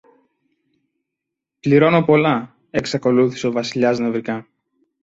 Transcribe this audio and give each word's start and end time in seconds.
πληρώνω 1.59 2.01
πολλά, 2.03 2.55
εξακολούθησε 2.69 3.47
ο 3.47 3.51
Βασιλιάς 3.51 3.99
νευρικά. 3.99 4.47